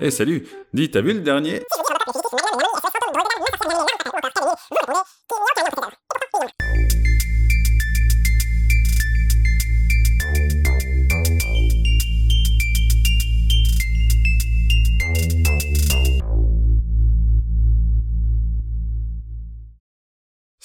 [0.00, 1.62] Eh salut, dis, t'as vu le dernier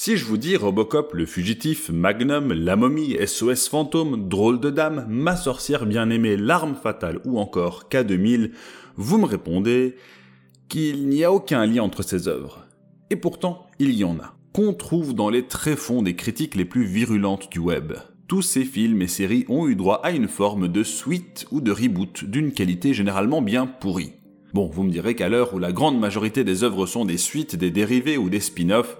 [0.09, 5.05] Si je vous dis Robocop, le fugitif, Magnum, la momie, SOS fantôme, drôle de dame,
[5.07, 8.49] ma sorcière bien-aimée, l'arme fatale ou encore K2000,
[8.95, 9.97] vous me répondez
[10.67, 12.65] qu'il n'y a aucun lien entre ces œuvres.
[13.11, 16.85] Et pourtant, il y en a, qu'on trouve dans les tréfonds des critiques les plus
[16.85, 17.93] virulentes du web.
[18.27, 21.71] Tous ces films et séries ont eu droit à une forme de suite ou de
[21.71, 24.13] reboot d'une qualité généralement bien pourrie.
[24.55, 27.55] Bon, vous me direz qu'à l'heure où la grande majorité des œuvres sont des suites,
[27.55, 28.97] des dérivés ou des spin-offs,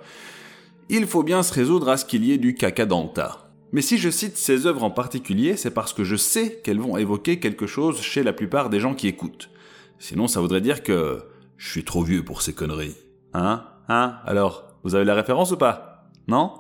[0.90, 3.52] il faut bien se résoudre à ce qu'il y ait du caca dans le tas.
[3.72, 6.98] Mais si je cite ces œuvres en particulier, c'est parce que je sais qu'elles vont
[6.98, 9.52] évoquer quelque chose chez la plupart des gens qui écoutent.
[10.00, 11.24] Sinon, ça voudrait dire que
[11.58, 12.98] je suis trop vieux pour ces conneries.
[13.34, 13.66] Hein?
[13.88, 14.18] Hein?
[14.26, 16.10] Alors, vous avez la référence ou pas?
[16.28, 16.60] Non?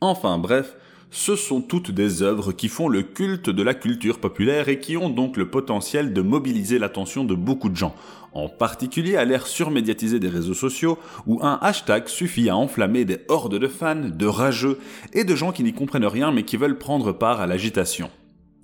[0.00, 0.76] Enfin bref,
[1.10, 4.96] ce sont toutes des œuvres qui font le culte de la culture populaire et qui
[4.96, 7.96] ont donc le potentiel de mobiliser l'attention de beaucoup de gens,
[8.32, 13.18] en particulier à l'ère surmédiatisée des réseaux sociaux, où un hashtag suffit à enflammer des
[13.28, 14.78] hordes de fans, de rageux
[15.12, 18.10] et de gens qui n'y comprennent rien mais qui veulent prendre part à l'agitation.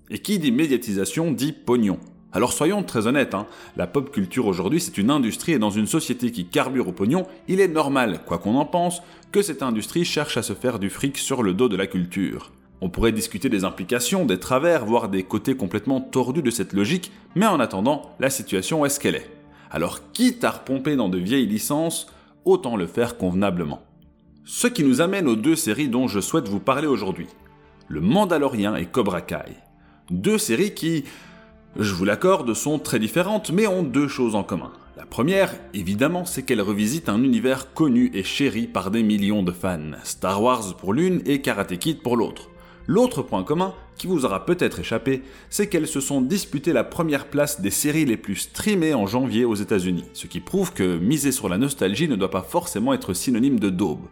[0.09, 1.99] Et qui dit médiatisation dit pognon.
[2.33, 3.47] Alors soyons très honnêtes, hein,
[3.77, 7.27] la pop culture aujourd'hui c'est une industrie et dans une société qui carbure au pognon,
[7.49, 10.91] il est normal, quoi qu'on en pense, que cette industrie cherche à se faire du
[10.91, 12.53] fric sur le dos de la culture.
[12.83, 17.11] On pourrait discuter des implications, des travers, voire des côtés complètement tordus de cette logique,
[17.35, 19.31] mais en attendant, la situation est ce qu'elle est.
[19.71, 22.07] Alors quitte à repomper dans de vieilles licences,
[22.45, 23.83] autant le faire convenablement.
[24.45, 27.27] Ce qui nous amène aux deux séries dont je souhaite vous parler aujourd'hui.
[27.89, 29.57] Le Mandalorien et Cobra Kai.
[30.11, 31.05] Deux séries qui,
[31.79, 34.73] je vous l'accorde, sont très différentes, mais ont deux choses en commun.
[34.97, 39.53] La première, évidemment, c'est qu'elles revisitent un univers connu et chéri par des millions de
[39.53, 39.93] fans.
[40.05, 42.49] Star Wars pour l'une et Karate Kid pour l'autre.
[42.87, 47.27] L'autre point commun, qui vous aura peut-être échappé, c'est qu'elles se sont disputées la première
[47.27, 51.33] place des séries les plus streamées en janvier aux États-Unis, ce qui prouve que miser
[51.33, 54.07] sur la nostalgie ne doit pas forcément être synonyme de daube.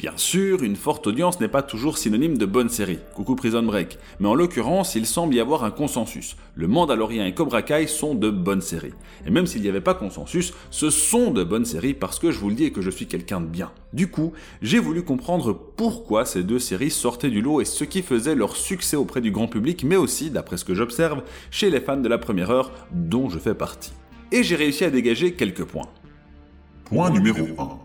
[0.00, 3.98] Bien sûr, une forte audience n'est pas toujours synonyme de bonne série, coucou Prison Break,
[4.18, 6.38] mais en l'occurrence, il semble y avoir un consensus.
[6.54, 8.94] Le Mandalorian et Cobra Kai sont de bonnes séries.
[9.26, 12.38] Et même s'il n'y avait pas consensus, ce sont de bonnes séries parce que je
[12.38, 13.72] vous le dis et que je suis quelqu'un de bien.
[13.92, 18.00] Du coup, j'ai voulu comprendre pourquoi ces deux séries sortaient du lot et ce qui
[18.00, 21.82] faisait leur succès auprès du grand public, mais aussi, d'après ce que j'observe, chez les
[21.82, 23.92] fans de la première heure, dont je fais partie.
[24.32, 25.90] Et j'ai réussi à dégager quelques points.
[26.86, 27.78] Point numéro 1.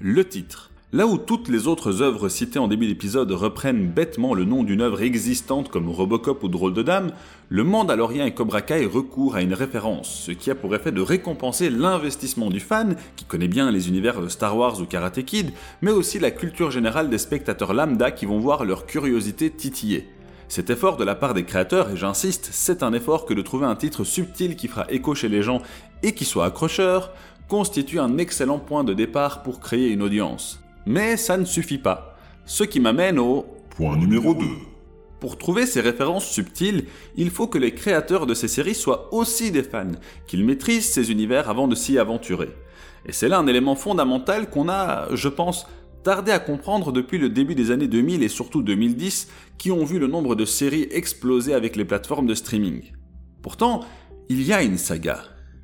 [0.00, 0.72] Le titre.
[0.94, 4.80] Là où toutes les autres œuvres citées en début d'épisode reprennent bêtement le nom d'une
[4.80, 7.10] œuvre existante comme Robocop ou Drôle de Dame,
[7.48, 11.00] le Mandalorian et Cobra Kai recourent à une référence, ce qui a pour effet de
[11.00, 15.50] récompenser l'investissement du fan, qui connaît bien les univers de Star Wars ou Karate Kid,
[15.82, 20.08] mais aussi la culture générale des spectateurs lambda qui vont voir leur curiosité titiller.
[20.46, 23.66] Cet effort de la part des créateurs, et j'insiste, c'est un effort que de trouver
[23.66, 25.60] un titre subtil qui fera écho chez les gens
[26.04, 27.10] et qui soit accrocheur,
[27.48, 30.63] constitue un excellent point de départ pour créer une audience.
[30.86, 32.16] Mais ça ne suffit pas.
[32.44, 34.44] Ce qui m'amène au point numéro 2.
[35.18, 36.84] Pour trouver ces références subtiles,
[37.16, 39.92] il faut que les créateurs de ces séries soient aussi des fans,
[40.26, 42.50] qu'ils maîtrisent ces univers avant de s'y aventurer.
[43.06, 45.66] Et c'est là un élément fondamental qu'on a, je pense,
[46.02, 49.98] tardé à comprendre depuis le début des années 2000 et surtout 2010, qui ont vu
[49.98, 52.92] le nombre de séries exploser avec les plateformes de streaming.
[53.40, 53.80] Pourtant,
[54.28, 55.22] il y a une saga,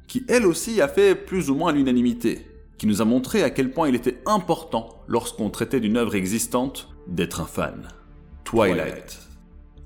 [0.08, 2.49] qui elle aussi a fait plus ou moins l'unanimité
[2.80, 6.88] qui nous a montré à quel point il était important, lorsqu'on traitait d'une œuvre existante,
[7.06, 7.88] d'être un fan.
[8.44, 9.18] Twilight.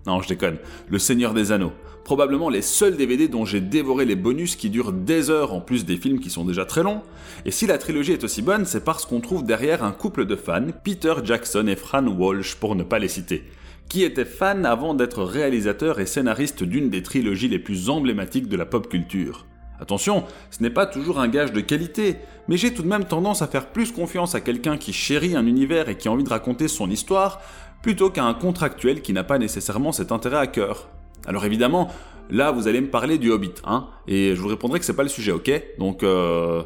[0.07, 0.59] Non, je déconne.
[0.89, 1.73] Le Seigneur des Anneaux.
[2.05, 5.85] Probablement les seuls DVD dont j'ai dévoré les bonus qui durent des heures en plus
[5.85, 7.03] des films qui sont déjà très longs.
[7.45, 10.37] Et si la trilogie est aussi bonne, c'est parce qu'on trouve derrière un couple de
[10.37, 13.43] fans, Peter Jackson et Fran Walsh pour ne pas les citer,
[13.89, 18.57] qui étaient fans avant d'être réalisateurs et scénaristes d'une des trilogies les plus emblématiques de
[18.57, 19.47] la pop culture.
[19.85, 22.17] Attention, ce n'est pas toujours un gage de qualité,
[22.49, 25.47] mais j'ai tout de même tendance à faire plus confiance à quelqu'un qui chérit un
[25.47, 27.43] univers et qui a envie de raconter son histoire,
[27.83, 30.89] plutôt qu'à un contractuel qui n'a pas nécessairement cet intérêt à cœur.
[31.27, 31.91] Alors évidemment,
[32.31, 35.03] là vous allez me parler du Hobbit, hein, et je vous répondrai que c'est pas
[35.03, 35.53] le sujet, ok?
[35.79, 36.63] Donc euh,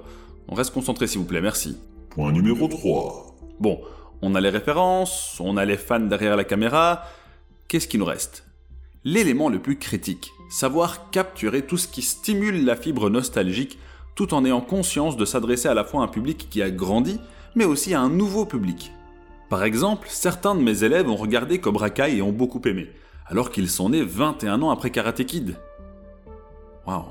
[0.46, 1.76] on reste concentré s'il vous plaît, merci.
[2.10, 3.34] Point numéro 3.
[3.58, 3.80] Bon,
[4.22, 7.02] on a les références, on a les fans derrière la caméra,
[7.66, 8.44] qu'est-ce qui nous reste?
[9.02, 13.78] L'élément le plus critique, savoir capturer tout ce qui stimule la fibre nostalgique
[14.14, 17.20] tout en ayant conscience de s'adresser à la fois à un public qui a grandi,
[17.54, 18.92] mais aussi à un nouveau public.
[19.48, 22.90] Par exemple, certains de mes élèves ont regardé Cobra Kai et ont beaucoup aimé,
[23.26, 25.56] alors qu'ils sont nés 21 ans après Karate Kid.
[26.86, 27.04] Waouh.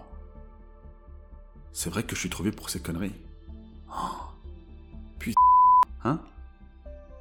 [1.71, 3.15] C'est vrai que je suis trouvé pour ces conneries.
[3.89, 4.17] Oh.
[5.17, 5.33] Puis...
[6.03, 6.19] Hein?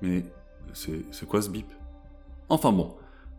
[0.03, 0.25] Mais
[0.73, 1.67] c'est quoi ce bip?
[2.49, 2.95] Enfin bon,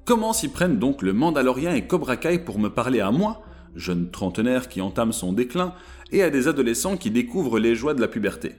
[0.07, 3.41] comment s'y prennent donc le Mandalorien et Cobra Kai pour me parler à moi,
[3.75, 5.73] jeune trentenaire qui entame son déclin,
[6.13, 8.55] et à des adolescents qui découvrent les joies de la puberté?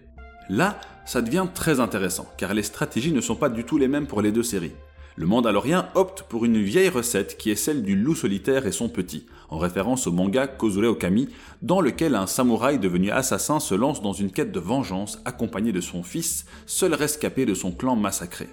[0.50, 4.06] Là, ça devient très intéressant, car les stratégies ne sont pas du tout les mêmes
[4.06, 4.74] pour les deux séries.
[5.16, 8.90] Le Mandalorien opte pour une vieille recette qui est celle du loup solitaire et son
[8.90, 11.30] petit, en référence au manga Kozure Okami,
[11.62, 15.80] dans lequel un samouraï devenu assassin se lance dans une quête de vengeance accompagné de
[15.80, 18.48] son fils, seul rescapé de son clan massacré.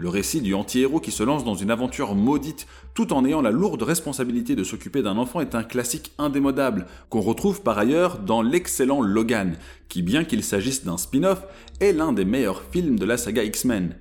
[0.00, 3.50] Le récit du anti-héros qui se lance dans une aventure maudite tout en ayant la
[3.50, 8.40] lourde responsabilité de s'occuper d'un enfant est un classique indémodable qu'on retrouve par ailleurs dans
[8.40, 9.58] l'excellent Logan,
[9.90, 11.42] qui bien qu'il s'agisse d'un spin-off,
[11.80, 13.94] est l'un des meilleurs films de la saga X-Men.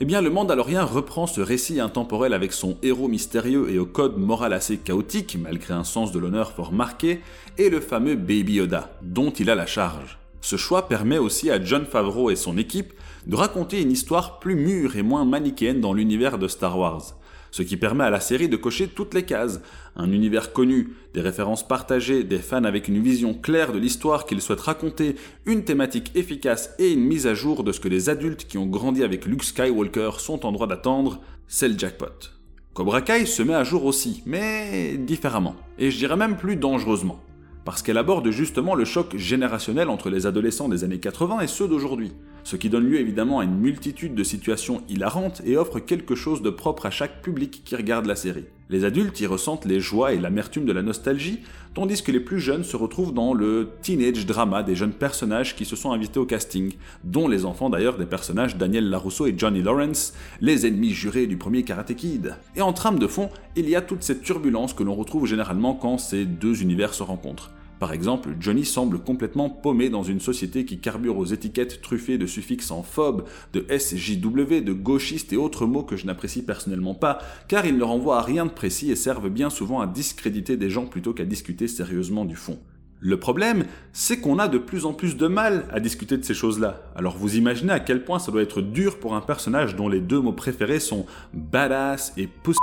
[0.00, 4.18] Eh bien, le Mandalorien reprend ce récit intemporel avec son héros mystérieux et au code
[4.18, 7.20] moral assez chaotique, malgré un sens de l'honneur fort marqué,
[7.58, 10.18] et le fameux Baby Yoda, dont il a la charge.
[10.40, 12.92] Ce choix permet aussi à John Favreau et son équipe
[13.26, 17.14] de raconter une histoire plus mûre et moins manichéenne dans l'univers de Star Wars.
[17.50, 19.60] Ce qui permet à la série de cocher toutes les cases.
[19.96, 24.42] Un univers connu, des références partagées, des fans avec une vision claire de l'histoire qu'ils
[24.42, 28.46] souhaitent raconter, une thématique efficace et une mise à jour de ce que les adultes
[28.46, 32.30] qui ont grandi avec Luke Skywalker sont en droit d'attendre, c'est le jackpot.
[32.74, 37.20] Cobra Kai se met à jour aussi, mais différemment, et je dirais même plus dangereusement
[37.68, 41.68] parce qu'elle aborde justement le choc générationnel entre les adolescents des années 80 et ceux
[41.68, 42.12] d'aujourd'hui,
[42.42, 46.40] ce qui donne lieu évidemment à une multitude de situations hilarantes et offre quelque chose
[46.40, 48.46] de propre à chaque public qui regarde la série.
[48.70, 51.40] Les adultes y ressentent les joies et l'amertume de la nostalgie,
[51.74, 55.66] tandis que les plus jeunes se retrouvent dans le teenage drama des jeunes personnages qui
[55.66, 56.72] se sont invités au casting,
[57.04, 61.36] dont les enfants d'ailleurs des personnages Daniel Larousseau et Johnny Lawrence, les ennemis jurés du
[61.36, 62.34] premier Karate Kid.
[62.56, 65.74] Et en trame de fond, il y a toute cette turbulence que l'on retrouve généralement
[65.74, 67.50] quand ces deux univers se rencontrent.
[67.78, 72.26] Par exemple, Johnny semble complètement paumé dans une société qui carbure aux étiquettes truffées de
[72.26, 77.18] suffixes en phobe, de SJW, de gauchiste et autres mots que je n'apprécie personnellement pas,
[77.46, 80.70] car ils ne renvoient à rien de précis et servent bien souvent à discréditer des
[80.70, 82.58] gens plutôt qu'à discuter sérieusement du fond.
[83.00, 86.34] Le problème, c'est qu'on a de plus en plus de mal à discuter de ces
[86.34, 86.82] choses-là.
[86.96, 90.00] Alors vous imaginez à quel point ça doit être dur pour un personnage dont les
[90.00, 92.58] deux mots préférés sont badass et pussy.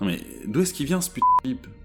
[0.00, 1.75] Non mais d'où est-ce qu'il vient ce putain de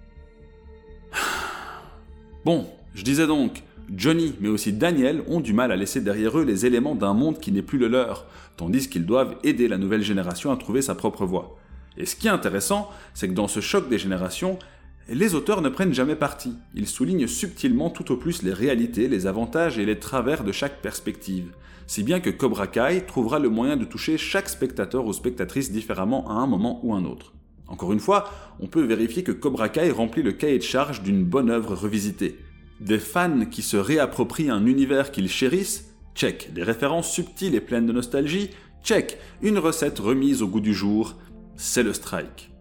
[2.43, 3.61] Bon, je disais donc,
[3.95, 7.39] Johnny, mais aussi Daniel, ont du mal à laisser derrière eux les éléments d'un monde
[7.39, 8.25] qui n'est plus le leur,
[8.57, 11.55] tandis qu'ils doivent aider la nouvelle génération à trouver sa propre voie.
[11.97, 14.57] Et ce qui est intéressant, c'est que dans ce choc des générations,
[15.07, 16.55] les auteurs ne prennent jamais parti.
[16.73, 20.81] Ils soulignent subtilement tout au plus les réalités, les avantages et les travers de chaque
[20.81, 21.51] perspective.
[21.85, 26.27] Si bien que Cobra Kai trouvera le moyen de toucher chaque spectateur ou spectatrice différemment
[26.27, 27.33] à un moment ou un autre.
[27.71, 28.29] Encore une fois,
[28.59, 32.37] on peut vérifier que Cobra Kai remplit le cahier de charge d'une bonne œuvre revisitée.
[32.81, 36.53] Des fans qui se réapproprient un univers qu'ils chérissent, check.
[36.53, 38.49] Des références subtiles et pleines de nostalgie,
[38.83, 39.17] check.
[39.41, 41.15] Une recette remise au goût du jour,
[41.55, 42.51] c'est le strike.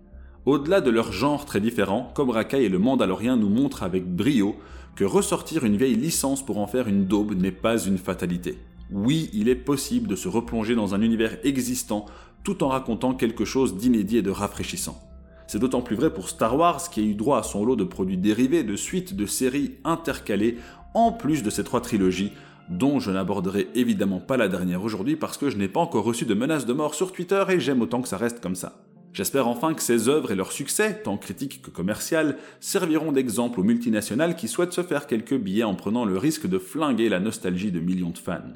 [0.47, 4.55] Au-delà de leur genre très différent, Cobra Kai et le Mandalorien nous montrent avec brio
[4.95, 8.59] que ressortir une vieille licence pour en faire une daube n'est pas une fatalité.
[8.93, 12.06] Oui, il est possible de se replonger dans un univers existant
[12.45, 15.01] tout en racontant quelque chose d'inédit et de rafraîchissant.
[15.47, 17.85] C'est d'autant plus vrai pour Star Wars qui a eu droit à son lot de
[17.85, 20.59] produits dérivés, de suites de séries intercalées,
[20.94, 22.32] en plus de ces trois trilogies,
[22.69, 26.25] dont je n'aborderai évidemment pas la dernière aujourd'hui parce que je n'ai pas encore reçu
[26.25, 28.85] de menaces de mort sur Twitter et j'aime autant que ça reste comme ça.
[29.13, 33.65] J'espère enfin que ces œuvres et leur succès, tant critique que commercial, serviront d'exemple aux
[33.65, 37.73] multinationales qui souhaitent se faire quelques billets en prenant le risque de flinguer la nostalgie
[37.73, 38.55] de millions de fans.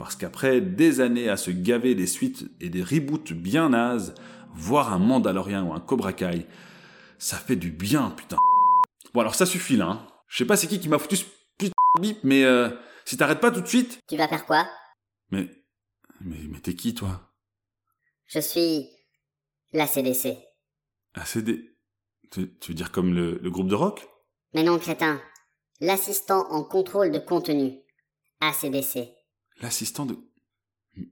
[0.00, 4.14] Parce qu'après des années à se gaver des suites et des reboots bien nazes,
[4.54, 6.46] voir un Mandalorien ou un Cobra Kai,
[7.18, 8.38] ça fait du bien, putain.
[9.12, 9.88] Bon alors ça suffit là.
[9.88, 10.06] Hein.
[10.26, 11.26] Je sais pas c'est qui qui m'a foutu ce
[11.58, 12.70] putain de bip, mais euh,
[13.04, 14.00] si t'arrêtes pas tout de suite...
[14.08, 14.66] Tu vas faire quoi?
[15.32, 15.50] Mais...
[16.22, 17.30] Mais, mais t'es qui toi?
[18.26, 18.88] Je suis...
[19.74, 20.38] la CDC.
[21.14, 21.76] La CD...
[22.30, 24.08] Tu, tu veux dire comme le, le groupe de rock?
[24.54, 25.20] Mais non, crétin.
[25.78, 27.80] L'assistant en contrôle de contenu.
[28.40, 29.19] ACDC.
[29.60, 30.16] L'assistant de...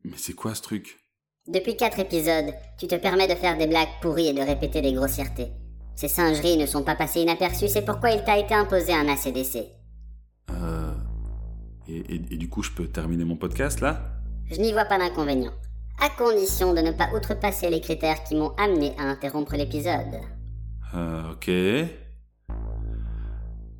[0.05, 0.99] Mais c'est quoi ce truc?
[1.47, 4.93] Depuis quatre épisodes, tu te permets de faire des blagues pourries et de répéter des
[4.93, 5.53] grossièretés.
[5.97, 9.67] Ces singeries ne sont pas passées inaperçues, c'est pourquoi il t'a été imposé un ACDC.
[10.51, 10.95] Euh...
[11.89, 14.03] Et, et, du coup, je peux terminer mon podcast là?
[14.51, 15.53] Je n'y vois pas d'inconvénient.
[16.01, 20.21] À condition de ne pas outrepasser les critères qui m'ont amené à interrompre l'épisode.
[20.95, 21.51] Euh, ok.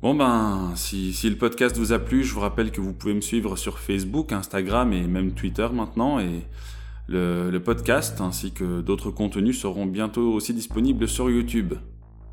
[0.01, 3.13] Bon ben, si, si, le podcast vous a plu, je vous rappelle que vous pouvez
[3.13, 6.19] me suivre sur Facebook, Instagram et même Twitter maintenant.
[6.19, 6.45] Et
[7.07, 11.73] Le, le podcast ainsi que d'autres contenus seront bientôt aussi disponibles sur YouTube.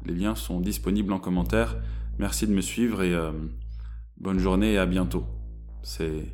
[0.04, 1.76] Les liens sont disponibles en commentaire.
[2.18, 3.32] Merci de me suivre et euh,
[4.18, 5.24] bonne journée et à bientôt.
[5.82, 6.26] C'est.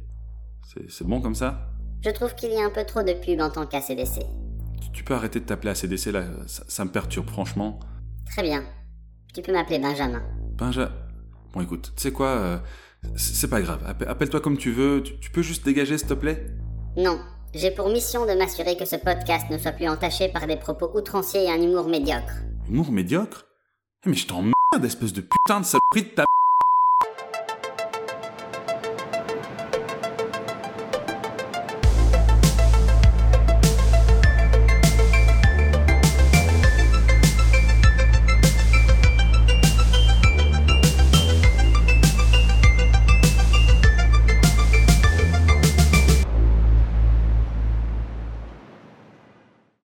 [0.66, 1.68] c'est- C'est bon comme ça?
[2.04, 4.26] Je trouve qu'il y a un peu trop de pub en tant qu'ACDC.
[4.82, 7.78] tu, tu peux arrêter de t'appeler ACDC là, ça, ça me perturbe franchement.
[8.26, 8.64] Très bien.
[9.32, 10.22] Tu peux m'appeler Benjamin.
[10.58, 10.90] Benja.
[11.52, 12.58] Bon écoute, tu sais quoi euh,
[13.16, 16.14] C'est pas grave, Appe- appelle-toi comme tu veux, tu, tu peux juste dégager s'il te
[16.14, 16.46] plaît?
[16.96, 17.18] Non.
[17.54, 20.90] J'ai pour mission de m'assurer que ce podcast ne soit plus entaché par des propos
[20.96, 22.32] outranciers et un humour médiocre.
[22.68, 23.44] Humour médiocre?
[24.06, 24.52] Eh, Mais je t'emmerde,
[24.84, 26.24] espèce de putain de saloperie de ta